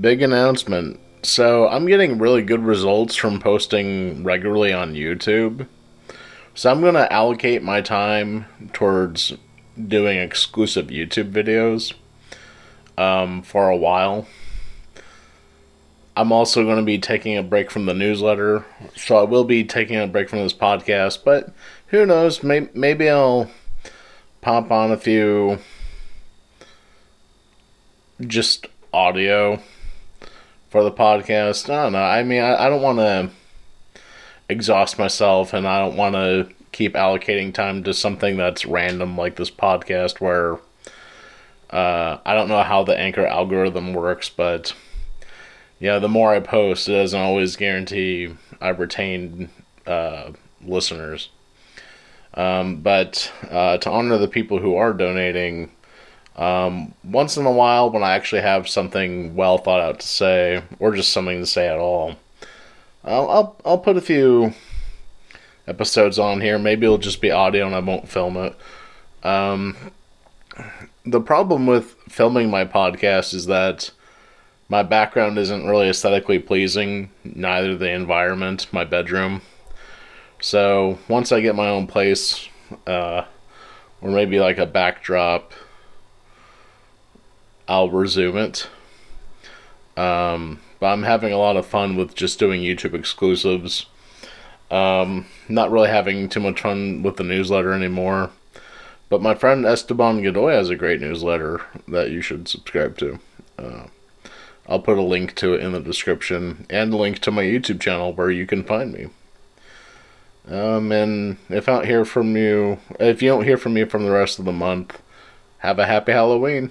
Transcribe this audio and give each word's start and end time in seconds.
Big 0.00 0.22
announcement. 0.22 1.00
So, 1.22 1.68
I'm 1.68 1.86
getting 1.86 2.18
really 2.18 2.42
good 2.42 2.64
results 2.64 3.14
from 3.14 3.40
posting 3.40 4.24
regularly 4.24 4.72
on 4.72 4.94
YouTube. 4.94 5.66
So, 6.54 6.70
I'm 6.70 6.80
going 6.80 6.94
to 6.94 7.12
allocate 7.12 7.62
my 7.62 7.80
time 7.80 8.46
towards 8.72 9.32
doing 9.88 10.18
exclusive 10.18 10.86
YouTube 10.86 11.32
videos 11.32 11.94
um, 12.98 13.42
for 13.42 13.68
a 13.68 13.76
while. 13.76 14.26
I'm 16.16 16.30
also 16.30 16.62
going 16.64 16.76
to 16.76 16.82
be 16.82 16.98
taking 16.98 17.36
a 17.36 17.42
break 17.42 17.70
from 17.70 17.86
the 17.86 17.94
newsletter, 17.94 18.66
so 18.94 19.16
I 19.16 19.22
will 19.22 19.44
be 19.44 19.64
taking 19.64 19.96
a 19.96 20.06
break 20.06 20.28
from 20.28 20.40
this 20.40 20.52
podcast, 20.52 21.24
but 21.24 21.54
who 21.86 22.04
knows? 22.04 22.42
Maybe, 22.42 22.68
maybe 22.74 23.08
I'll 23.08 23.50
pop 24.42 24.70
on 24.70 24.92
a 24.92 24.98
few 24.98 25.58
just 28.20 28.66
audio 28.92 29.60
for 30.70 30.82
the 30.82 30.92
podcast. 30.92 31.72
I 31.72 31.84
don't 31.84 31.92
know. 31.92 32.02
I 32.02 32.22
mean, 32.22 32.42
I, 32.42 32.66
I 32.66 32.68
don't 32.68 32.82
want 32.82 32.98
to 32.98 33.30
exhaust 34.48 34.98
myself 34.98 35.52
and 35.52 35.66
I 35.66 35.80
don't 35.80 35.96
want 35.96 36.14
to 36.14 36.48
keep 36.72 36.94
allocating 36.94 37.52
time 37.52 37.84
to 37.84 37.94
something 37.94 38.36
that's 38.36 38.64
random 38.64 39.16
like 39.16 39.36
this 39.36 39.50
podcast 39.50 40.20
where 40.20 40.58
uh, 41.70 42.18
I 42.24 42.34
don't 42.34 42.48
know 42.48 42.62
how 42.62 42.84
the 42.84 42.98
anchor 42.98 43.26
algorithm 43.26 43.94
works, 43.94 44.28
but 44.28 44.74
yeah, 45.80 45.98
the 45.98 46.08
more 46.08 46.34
I 46.34 46.40
post, 46.40 46.88
it 46.88 46.92
doesn't 46.92 47.20
always 47.20 47.56
guarantee 47.56 48.34
I 48.60 48.68
retain 48.68 49.50
uh, 49.86 50.32
listeners. 50.62 51.30
Um, 52.34 52.76
but 52.76 53.30
uh, 53.50 53.78
to 53.78 53.90
honor 53.90 54.16
the 54.16 54.28
people 54.28 54.58
who 54.58 54.76
are 54.76 54.92
donating, 54.92 55.70
um, 56.36 56.94
once 57.04 57.36
in 57.36 57.46
a 57.46 57.52
while, 57.52 57.90
when 57.90 58.02
I 58.02 58.12
actually 58.12 58.42
have 58.42 58.68
something 58.68 59.34
well 59.34 59.58
thought 59.58 59.80
out 59.80 60.00
to 60.00 60.06
say, 60.06 60.62
or 60.78 60.94
just 60.94 61.12
something 61.12 61.40
to 61.40 61.46
say 61.46 61.68
at 61.68 61.78
all, 61.78 62.16
I'll 63.04 63.30
I'll, 63.30 63.56
I'll 63.64 63.78
put 63.78 63.96
a 63.96 64.00
few 64.00 64.54
episodes 65.66 66.18
on 66.18 66.40
here. 66.40 66.58
Maybe 66.58 66.86
it'll 66.86 66.98
just 66.98 67.20
be 67.20 67.30
audio 67.30 67.66
and 67.66 67.74
I 67.74 67.80
won't 67.80 68.08
film 68.08 68.36
it. 68.36 68.56
Um, 69.22 69.76
the 71.04 71.20
problem 71.20 71.66
with 71.66 71.96
filming 72.08 72.50
my 72.50 72.64
podcast 72.64 73.34
is 73.34 73.46
that 73.46 73.90
my 74.68 74.82
background 74.82 75.38
isn't 75.38 75.66
really 75.66 75.88
aesthetically 75.88 76.38
pleasing, 76.38 77.10
neither 77.24 77.76
the 77.76 77.90
environment, 77.90 78.66
my 78.72 78.84
bedroom. 78.84 79.42
So 80.40 80.98
once 81.08 81.30
I 81.30 81.40
get 81.40 81.54
my 81.54 81.68
own 81.68 81.86
place, 81.86 82.48
uh, 82.86 83.24
or 84.00 84.10
maybe 84.10 84.40
like 84.40 84.58
a 84.58 84.66
backdrop 84.66 85.52
I'll 87.72 87.88
resume 87.88 88.36
it. 88.36 88.68
Um, 89.96 90.60
but 90.78 90.88
I'm 90.88 91.04
having 91.04 91.32
a 91.32 91.38
lot 91.38 91.56
of 91.56 91.64
fun 91.64 91.96
with 91.96 92.14
just 92.14 92.38
doing 92.38 92.60
YouTube 92.60 92.92
exclusives. 92.92 93.86
Um, 94.70 95.24
not 95.48 95.70
really 95.70 95.88
having 95.88 96.28
too 96.28 96.40
much 96.40 96.60
fun 96.60 97.02
with 97.02 97.16
the 97.16 97.24
newsletter 97.24 97.72
anymore. 97.72 98.28
But 99.08 99.22
my 99.22 99.34
friend 99.34 99.64
Esteban 99.64 100.22
Godoy 100.22 100.52
has 100.52 100.68
a 100.68 100.76
great 100.76 101.00
newsletter 101.00 101.62
that 101.88 102.10
you 102.10 102.20
should 102.20 102.46
subscribe 102.46 102.98
to. 102.98 103.20
Uh, 103.58 103.86
I'll 104.68 104.80
put 104.80 104.98
a 104.98 105.02
link 105.02 105.34
to 105.36 105.54
it 105.54 105.62
in 105.62 105.72
the 105.72 105.80
description 105.80 106.66
and 106.68 106.92
a 106.92 106.96
link 106.98 107.20
to 107.20 107.30
my 107.30 107.42
YouTube 107.42 107.80
channel 107.80 108.12
where 108.12 108.30
you 108.30 108.46
can 108.46 108.64
find 108.64 108.92
me. 108.92 109.06
Um, 110.46 110.92
and 110.92 111.38
if 111.48 111.70
I 111.70 111.76
don't 111.76 111.86
hear 111.86 112.04
from 112.04 112.36
you, 112.36 112.80
if 113.00 113.22
you 113.22 113.30
don't 113.30 113.44
hear 113.44 113.56
from 113.56 113.72
me 113.72 113.84
from 113.84 114.04
the 114.04 114.10
rest 114.10 114.38
of 114.38 114.44
the 114.44 114.52
month, 114.52 115.00
have 115.58 115.78
a 115.78 115.86
happy 115.86 116.12
Halloween. 116.12 116.70